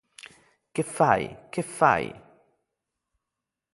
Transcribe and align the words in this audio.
Che 0.71 0.81
fai, 0.81 1.37
che 1.51 1.61
fai? 1.61 2.11